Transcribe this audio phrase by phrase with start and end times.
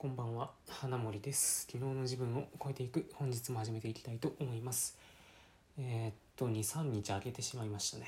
[0.00, 0.50] こんばんは。
[0.66, 1.66] 花森です。
[1.70, 3.10] 昨日の自分を超えていく。
[3.16, 4.96] 本日も始めていきたいと思います。
[5.78, 8.06] えー、っと23日空けてしまいましたね。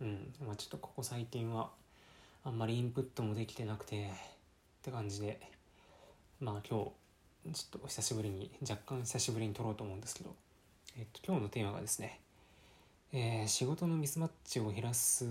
[0.00, 0.32] うん。
[0.46, 1.68] まあちょっとここ最近は
[2.44, 4.08] あんまりインプットもできてなくてっ
[4.80, 5.38] て感じで。
[6.40, 6.90] まあ今
[7.44, 10.34] 日ちょっと久しぶりに若干久しぶりに撮ろうと思うんですけど。
[10.96, 12.20] えっと今日のテーマがですね
[13.12, 15.26] えー、仕事のミスマッチを減らす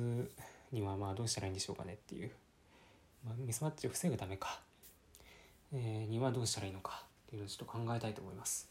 [0.72, 2.30] にはまあどうしたらいいんでしょうかねっていう、
[3.26, 4.60] まあ、ミスマッチを防ぐためか。
[5.74, 8.70] えー、にはどうしたらいいのかっていうのをちょっと考えたいと思います。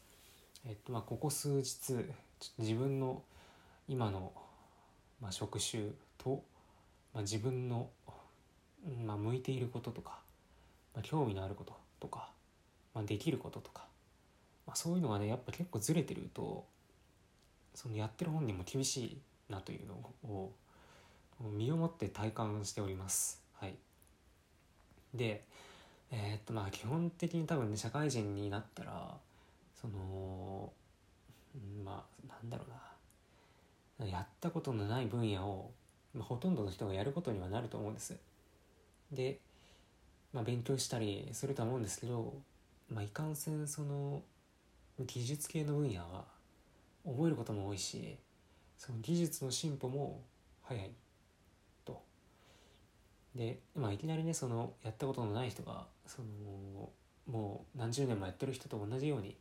[0.66, 2.12] えっとまあ、ここ数日ちょっと
[2.58, 3.22] 自分の
[3.88, 4.32] 今の、
[5.20, 6.42] まあ、職種と、
[7.14, 7.88] まあ、自分の、
[9.04, 10.18] まあ、向いていることとか、
[10.94, 12.30] まあ、興味のあることとか、
[12.94, 13.84] まあ、できることとか、
[14.66, 16.64] まあ、そういうのがねやっぱ結構ずれてると
[17.74, 19.94] そのやってる本人も厳しいなというの
[20.30, 20.52] を
[21.40, 23.40] 身をもって体感しております。
[23.54, 23.74] はい、
[25.14, 25.44] で
[26.12, 29.16] えー、っとまあ基本的に多分ね社会人になったら
[29.80, 30.72] その
[31.84, 32.64] まあなんだろ
[33.98, 35.70] うなやったことのない分野を、
[36.14, 38.16] まあ、ほとんどの人がやることにはなると思うんです。
[39.12, 39.38] で、
[40.32, 42.34] まあ、勉強したりするとは思うんですけど、
[42.88, 44.22] まあ、いかんせんその
[45.00, 46.24] 技術系の分野は
[47.04, 48.16] 覚えることも多いし
[48.78, 50.20] その技術の進歩も
[50.62, 50.90] 早い
[53.34, 56.90] で、まあ、いきなりねそのやったことのない人がその
[57.26, 59.36] もう何十年もやってる人と同じように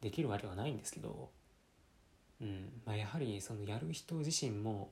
[0.00, 1.28] できるわけはないんですけど、
[2.40, 4.90] うんまあ、やはりそのやる人自身も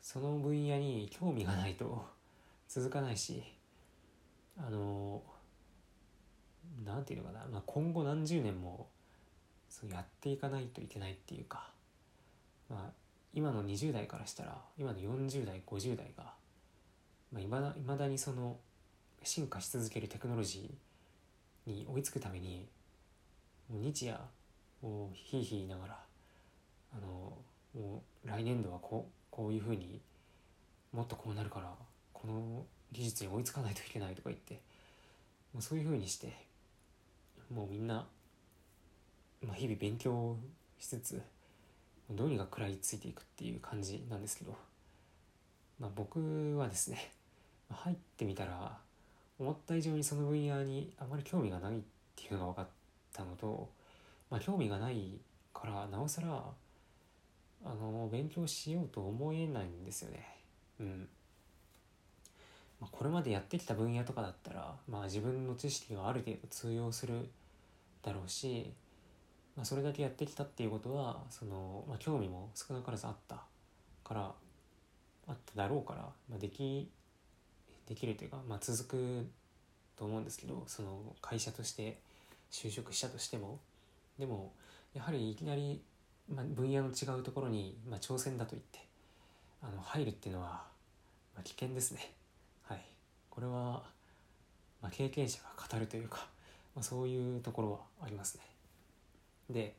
[0.00, 2.04] その分野に興味がないと
[2.68, 3.42] 続かないし
[4.58, 5.22] あの
[6.84, 8.88] なんていうのかな、まあ、今後何十年も
[9.68, 11.70] そうやっていかないといけないっていうか、
[12.68, 12.92] まあ、
[13.32, 16.31] 今の20代からしたら今の40代50代が
[17.32, 18.56] まあ、いまだ未だにその
[19.22, 22.66] 進化し続けるテクノロジーに追いつくために
[23.70, 24.18] もう日夜
[24.82, 25.98] もうひいひい言いながら
[26.92, 27.32] あの
[27.74, 30.00] もう来年度はこうこういうふうに
[30.92, 31.72] もっとこうなるから
[32.12, 34.60] この技術に追いつかないといけないとか言って
[35.54, 36.34] もうそういうふうにして
[37.54, 38.06] もうみんな、
[39.46, 40.36] まあ、日々勉強
[40.78, 41.22] しつつ
[42.10, 44.54] どうにか食らいついていくっていう感じなんですけど、
[45.80, 47.12] まあ、僕はですね
[47.74, 48.78] 入ってみたら
[49.38, 51.80] 思った以上にその分野にあまり興味がないっ
[52.14, 52.66] ていうのが分かっ
[53.12, 53.68] たのと、
[54.30, 55.18] まあ、興味がない
[55.52, 56.42] からなおさら
[57.64, 60.26] あの勉強しようと思えないんですよね。
[60.80, 61.08] うん
[62.80, 67.28] まあ、これまでやってきた分野とかだったら、まあ、自分の知識がある程度通用する
[68.02, 68.72] だろうし、
[69.56, 73.36] まあ、それだけやってきたっていうことはその、まあ、興味も少なからずあった
[74.02, 74.32] から
[75.28, 76.88] あっただろうから、まあ、でき
[77.88, 79.26] できるというか、まあ、続く
[79.96, 81.98] と思うんですけどその会社として
[82.50, 83.58] 就職したとしても
[84.18, 84.52] でも
[84.94, 85.80] やはりいきなり、
[86.32, 88.80] まあ、分野の違うところに、まあ、挑戦だと言って
[89.62, 90.48] あの入るっていうのは、
[91.34, 92.12] まあ、危険ですね。
[92.64, 92.84] はい。
[93.30, 93.82] これは、
[94.82, 96.26] まあ、経験者が語るというか、
[96.74, 98.42] まあ、そういうところはありますね。
[99.50, 99.74] で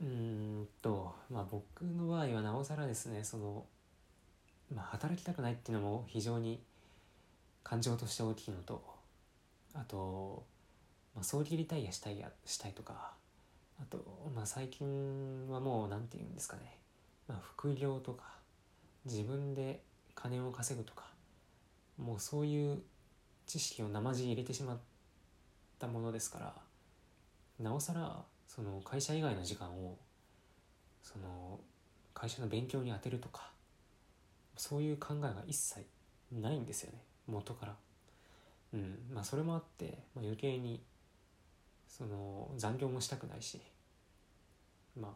[0.00, 3.64] うんとまあ僕の場合はなおさらですねその
[4.74, 6.60] まあ働きたくないっていうのも非常に
[7.72, 8.84] 感情として大きいのと
[9.72, 10.44] あと、
[11.14, 13.14] まあ、早期リタイアしたいやしたいとか
[13.80, 16.76] あと、まあ、最近はもう何て言うんですかね、
[17.26, 18.24] まあ、副業とか
[19.06, 19.80] 自分で
[20.14, 21.04] 金を稼ぐとか
[21.96, 22.82] もうそういう
[23.46, 24.78] 知識を生地入れてしまっ
[25.78, 26.54] たものですから
[27.58, 28.18] なおさら
[28.48, 29.96] その会社以外の時間を
[31.02, 31.58] その
[32.12, 33.50] 会社の勉強に充てるとか
[34.58, 35.86] そういう考えが一切
[36.30, 36.98] ないんですよね。
[37.26, 37.76] 元から。
[38.74, 40.80] うんまあそれもあって、まあ、余計に
[41.88, 43.60] その残業もしたくないし。
[45.00, 45.12] まあ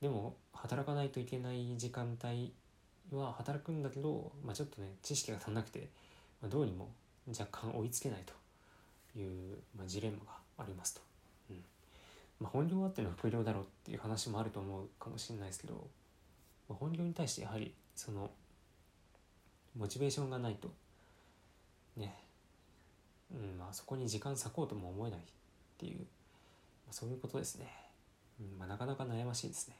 [0.00, 2.52] でも働かないといけない時間帯
[3.12, 5.88] は働くんだけど、まあ、ちょっとね知識が足んなくて、
[6.42, 6.88] まあ、どうにも
[7.28, 11.00] 若干追いつけないという、まあ、ジレンマがありますと。
[11.50, 11.56] うん。
[12.40, 15.74] まあ、本業はっての副業だろうっていう話もあると思うかもしれないですけど、
[16.68, 18.30] まあ、本業に対してやはりその
[19.76, 20.68] モチベーションがないと。
[21.96, 22.14] ね。
[23.32, 25.22] うんまあそこに時間割こうとも思えないっ
[25.78, 26.04] ていう、ま
[26.90, 27.66] あ、そういうことですね、
[28.40, 29.76] うんまあ、なかなか悩ましいですね。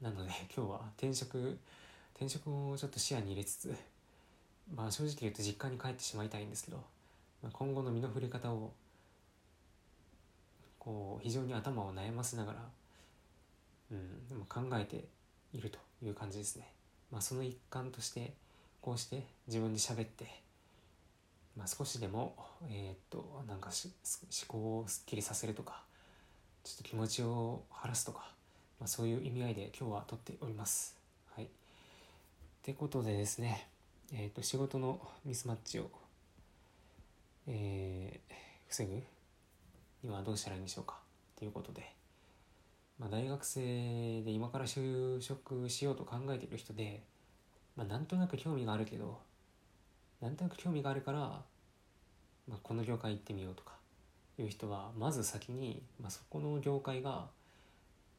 [0.00, 1.58] なので 今日は転職
[2.14, 3.76] 転職をちょっと視野に入れつつ
[4.74, 6.78] まあ正直言うと実家に帰ってしまいたいんですけど、
[7.42, 8.72] まあ、今後の身の振り方を
[10.78, 12.70] こう非常に頭を悩ませながら、
[13.92, 15.04] うん、でも考えて
[15.52, 16.72] いるという感じですね。
[17.10, 18.34] まあ、その一環として
[18.80, 20.42] こうして自分で喋って
[21.60, 22.34] まあ、少しでも
[22.70, 23.92] えー、っとなんか思
[24.48, 25.82] 考をすっきりさせるとか
[26.64, 28.30] ちょっと気持ちを晴らすとか、
[28.80, 30.96] まあ、そういう意味合いで今日は撮っております。
[31.36, 31.44] はい。
[31.44, 31.48] っ
[32.62, 33.68] てことでですね、
[34.10, 35.90] えっ、と仕事のミスマッチを、
[37.46, 38.34] えー、
[38.68, 39.02] 防ぐ
[40.02, 40.96] にはどうしたらいいんでしょうか
[41.38, 41.92] ということで、
[42.98, 47.02] まあ、大学生で今から就職しようと考えている人で、
[47.76, 49.18] まあ、なんとなく興味があるけど
[50.20, 51.18] なんとなく興味があるから、
[52.48, 53.72] まあ、この業界行ってみようとか
[54.38, 57.26] いう人はまず先に、まあ、そこの業界が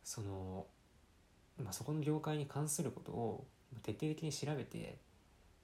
[0.04, 0.66] その、
[1.64, 3.46] まあ、そこの業界に関することを
[3.84, 4.98] 徹底的に調べて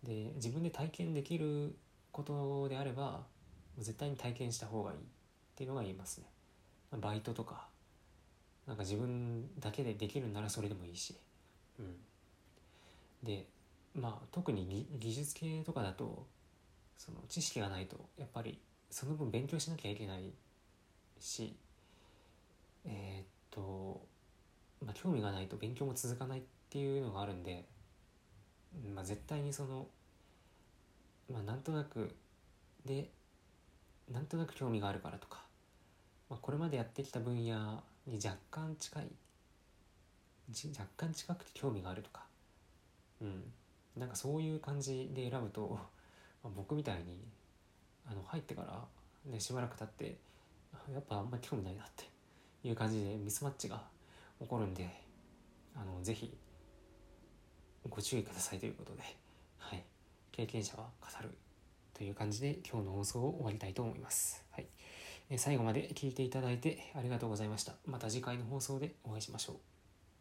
[0.04, 1.76] で自分で体験できる
[2.12, 3.22] ことであれば
[3.78, 5.02] 絶対に体験した方がいいっ
[5.56, 6.26] ていうのが言いますね。
[7.00, 7.68] バイトとか
[8.66, 11.16] なんか自分だけでできるならそれでもいいし。
[11.80, 11.96] うん、
[13.24, 13.46] で
[14.00, 16.26] まあ特に技術系とかだと
[16.98, 18.60] その知識がないとやっぱり
[18.90, 20.32] その分勉強しなきゃいけない
[21.20, 21.56] し
[22.86, 24.02] えー、っと、
[24.86, 27.66] まあ、興味がないと勉強も続かないっていうのがあるんで、
[28.96, 29.88] まあ、絶対にその、
[31.32, 32.16] まあ、なんとなく
[32.86, 33.10] で
[34.12, 35.42] なんとなく興味があるからとか、
[36.30, 39.12] まあ、これまでやってきた分野に若干近い
[40.50, 42.24] 若干近くて興味があるとか
[43.22, 43.44] うん。
[43.98, 45.80] なんかそういう感じで選ぶと、
[46.44, 47.24] まあ、僕みたいに
[48.06, 48.88] あの入ってから、
[49.32, 50.18] ね、しばらく経って
[50.92, 52.06] やっぱあんまり興味ないなって
[52.64, 53.86] いう感じでミスマッチが
[54.40, 54.90] 起こるんで
[55.76, 56.36] あのぜひ
[57.90, 59.02] ご注意くださいということで、
[59.58, 59.84] はい、
[60.32, 61.30] 経験者は語る
[61.94, 64.44] という感じで今日の放送を終わりたいと思います。
[64.52, 64.68] はい、
[65.38, 67.74] 最後まで聞いていただいてありがとうございました。
[67.86, 69.77] また次回の放送でお会いしましょう。